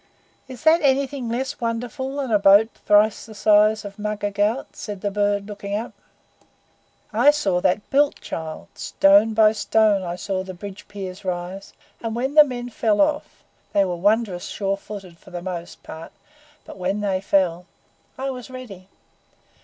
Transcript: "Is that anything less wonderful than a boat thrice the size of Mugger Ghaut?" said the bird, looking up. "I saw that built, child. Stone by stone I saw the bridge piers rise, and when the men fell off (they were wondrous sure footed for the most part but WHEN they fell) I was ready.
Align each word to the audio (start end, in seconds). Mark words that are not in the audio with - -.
"Is 0.47 0.63
that 0.63 0.81
anything 0.81 1.29
less 1.29 1.59
wonderful 1.61 2.15
than 2.15 2.31
a 2.31 2.39
boat 2.39 2.71
thrice 2.87 3.27
the 3.27 3.35
size 3.35 3.85
of 3.85 3.99
Mugger 3.99 4.31
Ghaut?" 4.31 4.75
said 4.75 5.01
the 5.01 5.11
bird, 5.11 5.47
looking 5.47 5.75
up. 5.75 5.93
"I 7.13 7.29
saw 7.29 7.61
that 7.61 7.87
built, 7.91 8.19
child. 8.19 8.69
Stone 8.73 9.35
by 9.35 9.51
stone 9.51 10.01
I 10.01 10.15
saw 10.15 10.43
the 10.43 10.55
bridge 10.55 10.87
piers 10.87 11.23
rise, 11.23 11.73
and 12.01 12.15
when 12.15 12.33
the 12.33 12.43
men 12.43 12.69
fell 12.69 12.99
off 12.99 13.43
(they 13.73 13.85
were 13.85 13.95
wondrous 13.95 14.47
sure 14.47 14.75
footed 14.75 15.19
for 15.19 15.29
the 15.29 15.39
most 15.43 15.83
part 15.83 16.11
but 16.65 16.79
WHEN 16.79 17.01
they 17.01 17.21
fell) 17.21 17.67
I 18.17 18.31
was 18.31 18.49
ready. 18.49 18.87